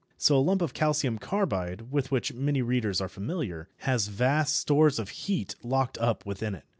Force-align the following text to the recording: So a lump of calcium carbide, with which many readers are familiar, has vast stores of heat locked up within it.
So 0.17 0.35
a 0.35 0.41
lump 0.41 0.63
of 0.63 0.73
calcium 0.73 1.19
carbide, 1.19 1.91
with 1.91 2.09
which 2.09 2.33
many 2.33 2.63
readers 2.63 3.01
are 3.01 3.07
familiar, 3.07 3.69
has 3.81 4.07
vast 4.07 4.57
stores 4.57 4.97
of 4.97 5.09
heat 5.09 5.53
locked 5.61 5.99
up 5.99 6.25
within 6.25 6.55
it. 6.55 6.63